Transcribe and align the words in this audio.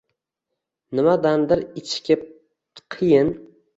Nimadandir 0.99 1.61
ichikib, 1.83 2.25
qiyin 2.97 3.31